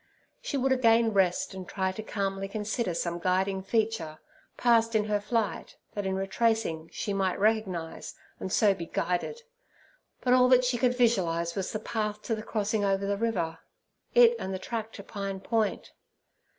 She 0.41 0.57
would 0.57 0.71
again 0.71 1.13
rest 1.13 1.53
and 1.53 1.67
try 1.69 1.91
to 1.91 2.01
calmly 2.01 2.47
consider 2.47 2.95
some 2.95 3.19
guiding 3.19 3.61
feature, 3.61 4.17
passed 4.57 4.95
in 4.95 5.03
her 5.05 5.21
flight, 5.21 5.77
that 5.93 6.07
in 6.07 6.15
retracing 6.15 6.89
she 6.91 7.13
might 7.13 7.37
recognise, 7.39 8.15
and 8.39 8.51
so 8.51 8.73
be 8.73 8.87
guided; 8.87 9.43
but 10.19 10.33
all 10.33 10.49
that 10.49 10.65
she 10.65 10.79
could 10.79 10.97
visualize 10.97 11.53
was 11.53 11.71
the 11.71 11.77
path 11.77 12.23
to 12.23 12.33
the 12.33 12.41
crossing 12.41 12.83
over 12.83 13.05
the 13.05 13.15
river—it 13.15 14.33
and 14.39 14.51
the 14.51 14.57
track 14.57 14.91
to 14.93 15.03
Pine 15.03 15.39
Point. 15.39 15.91